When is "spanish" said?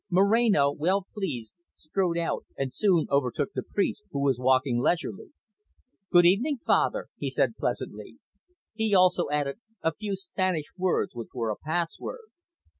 10.15-10.71